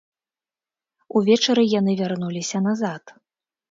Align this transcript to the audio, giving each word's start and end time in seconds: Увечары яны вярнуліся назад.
Увечары 1.21 1.69
яны 1.79 1.91
вярнуліся 2.03 2.67
назад. 2.69 3.19